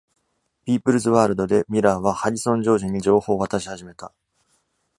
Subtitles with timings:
[0.65, 4.11] “People’s World” で、Miller は Harrison ジョージに情報を渡し始めた。